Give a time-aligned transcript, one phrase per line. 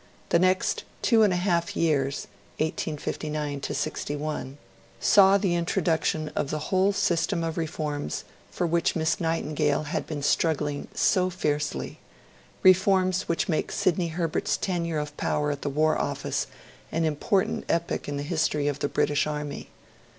[0.29, 2.25] The next two and a half years
[2.57, 4.57] (1859 61)
[4.99, 10.23] saw the introduction of the whole system of reforms for which Miss Nightingale had been
[10.23, 11.99] struggling so fiercely
[12.63, 16.47] reforms which make Sidney Herbert's tenure of power at the War Office
[16.91, 19.69] an important epoch in the history of the British Army.